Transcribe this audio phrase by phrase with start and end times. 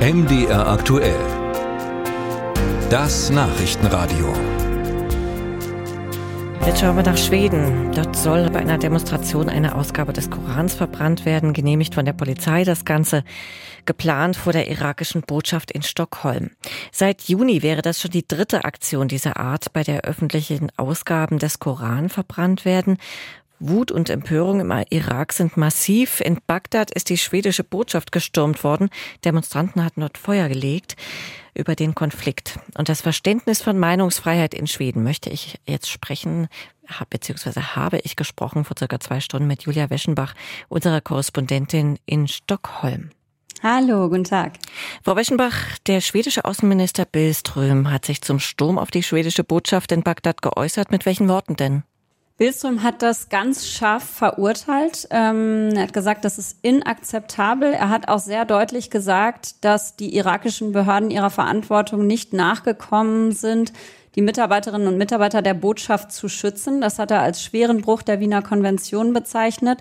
[0.00, 1.20] MDR aktuell.
[2.88, 4.32] Das Nachrichtenradio.
[6.64, 7.92] Jetzt schauen wir nach Schweden.
[7.92, 12.64] Dort soll bei einer Demonstration eine Ausgabe des Korans verbrannt werden, genehmigt von der Polizei.
[12.64, 13.24] Das Ganze
[13.84, 16.52] geplant vor der irakischen Botschaft in Stockholm.
[16.92, 21.58] Seit Juni wäre das schon die dritte Aktion dieser Art, bei der öffentlichen Ausgaben des
[21.58, 22.96] Koran verbrannt werden.
[23.60, 26.20] Wut und Empörung im Irak sind massiv.
[26.20, 28.88] In Bagdad ist die schwedische Botschaft gestürmt worden.
[29.24, 30.96] Demonstranten hatten dort Feuer gelegt
[31.54, 32.58] über den Konflikt.
[32.76, 36.48] Und das Verständnis von Meinungsfreiheit in Schweden möchte ich jetzt sprechen,
[37.10, 40.34] beziehungsweise habe ich gesprochen vor circa zwei Stunden mit Julia Weschenbach,
[40.68, 43.10] unserer Korrespondentin in Stockholm.
[43.62, 44.54] Hallo, guten Tag.
[45.04, 45.54] Frau Weschenbach,
[45.86, 50.90] der schwedische Außenminister Billström hat sich zum Sturm auf die schwedische Botschaft in Bagdad geäußert.
[50.90, 51.82] Mit welchen Worten denn?
[52.40, 55.06] Billström hat das ganz scharf verurteilt.
[55.10, 57.74] Ähm, er hat gesagt, das ist inakzeptabel.
[57.74, 63.74] Er hat auch sehr deutlich gesagt, dass die irakischen Behörden ihrer Verantwortung nicht nachgekommen sind,
[64.14, 66.80] die Mitarbeiterinnen und Mitarbeiter der Botschaft zu schützen.
[66.80, 69.80] Das hat er als schweren Bruch der Wiener Konvention bezeichnet.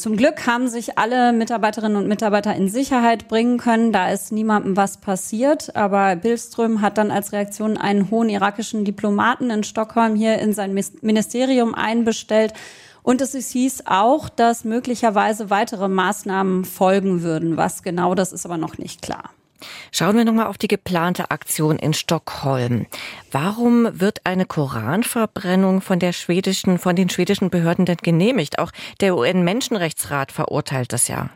[0.00, 3.92] Zum Glück haben sich alle Mitarbeiterinnen und Mitarbeiter in Sicherheit bringen können.
[3.92, 5.76] Da ist niemandem was passiert.
[5.76, 10.72] Aber Billström hat dann als Reaktion einen hohen irakischen Diplomaten in Stockholm hier in sein
[11.02, 12.54] Ministerium einbestellt.
[13.02, 17.58] Und es hieß auch, dass möglicherweise weitere Maßnahmen folgen würden.
[17.58, 19.24] Was genau, das ist aber noch nicht klar.
[19.92, 22.86] Schauen wir nochmal auf die geplante Aktion in Stockholm.
[23.30, 28.58] Warum wird eine Koranverbrennung von der schwedischen, von den schwedischen Behörden denn genehmigt?
[28.58, 31.30] Auch der UN-Menschenrechtsrat verurteilt das ja.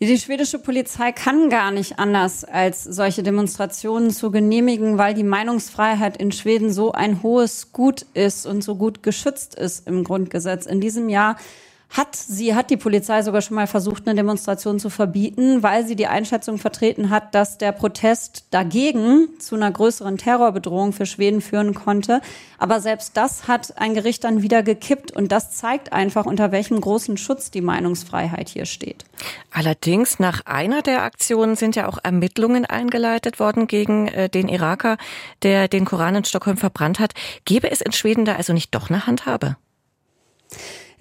[0.00, 6.16] Die schwedische Polizei kann gar nicht anders, als solche Demonstrationen zu genehmigen, weil die Meinungsfreiheit
[6.16, 10.66] in Schweden so ein hohes Gut ist und so gut geschützt ist im Grundgesetz.
[10.66, 11.36] In diesem Jahr
[11.94, 15.94] hat sie hat die Polizei sogar schon mal versucht, eine Demonstration zu verbieten, weil sie
[15.94, 21.72] die Einschätzung vertreten hat, dass der Protest dagegen zu einer größeren Terrorbedrohung für Schweden führen
[21.72, 22.20] konnte.
[22.58, 26.80] Aber selbst das hat ein Gericht dann wieder gekippt und das zeigt einfach, unter welchem
[26.80, 29.04] großen Schutz die Meinungsfreiheit hier steht.
[29.52, 34.96] Allerdings nach einer der Aktionen sind ja auch Ermittlungen eingeleitet worden gegen äh, den Iraker,
[35.44, 37.12] der den Koran in Stockholm verbrannt hat.
[37.44, 39.56] Gäbe es in Schweden da also nicht doch eine Handhabe?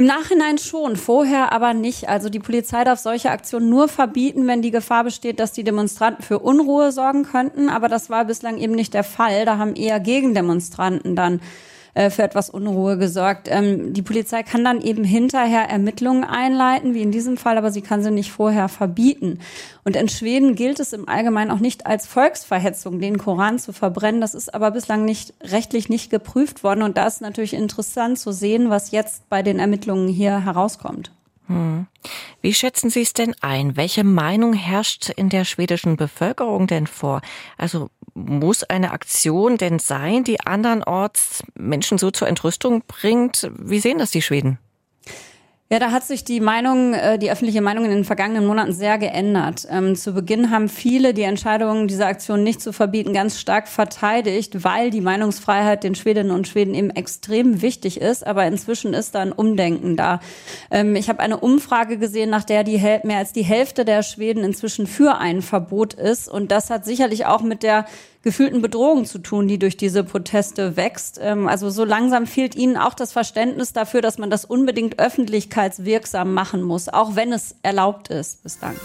[0.00, 2.08] Im Nachhinein schon, vorher aber nicht.
[2.08, 6.24] Also die Polizei darf solche Aktionen nur verbieten, wenn die Gefahr besteht, dass die Demonstranten
[6.24, 7.68] für Unruhe sorgen könnten.
[7.68, 9.44] Aber das war bislang eben nicht der Fall.
[9.44, 11.42] Da haben eher Gegendemonstranten dann
[11.94, 13.48] äh, für etwas Unruhe gesorgt.
[13.50, 17.82] Ähm, die Polizei kann dann eben hinterher Ermittlungen einleiten, wie in diesem Fall, aber sie
[17.82, 19.38] kann sie nicht vorher verbieten.
[19.84, 24.20] Und in Schweden gilt es im Allgemeinen auch nicht als Volksverhetzung, den Koran zu verbrennen.
[24.20, 26.82] Das ist aber bislang nicht rechtlich nicht geprüft worden.
[26.82, 31.10] Und da ist natürlich interessant zu sehen, was jetzt bei den Ermittlungen hier herauskommt.
[31.50, 31.88] Hm.
[32.42, 33.76] Wie schätzen Sie es denn ein?
[33.76, 37.22] Welche Meinung herrscht in der schwedischen Bevölkerung denn vor?
[37.58, 43.50] Also muss eine Aktion denn sein, die andernorts Menschen so zur Entrüstung bringt?
[43.58, 44.58] Wie sehen das die Schweden?
[45.72, 48.98] Ja, da hat sich die Meinung, äh, die öffentliche Meinung in den vergangenen Monaten sehr
[48.98, 49.68] geändert.
[49.70, 54.64] Ähm, zu Beginn haben viele die Entscheidung, diese Aktion nicht zu verbieten, ganz stark verteidigt,
[54.64, 58.26] weil die Meinungsfreiheit den Schwedinnen und Schweden eben extrem wichtig ist.
[58.26, 60.18] Aber inzwischen ist da ein Umdenken da.
[60.72, 64.42] Ähm, ich habe eine Umfrage gesehen, nach der die mehr als die Hälfte der Schweden
[64.42, 66.28] inzwischen für ein Verbot ist.
[66.28, 67.84] Und das hat sicherlich auch mit der
[68.22, 71.18] gefühlten Bedrohung zu tun, die durch diese Proteste wächst.
[71.22, 76.34] Ähm, also so langsam fehlt ihnen auch das Verständnis dafür, dass man das unbedingt öffentlichkeitswirksam
[76.34, 78.76] machen muss, auch wenn es erlaubt ist bislang.